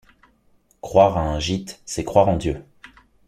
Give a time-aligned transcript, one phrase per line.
[0.81, 2.65] Croire à un gîte, c’est croire en Dieu.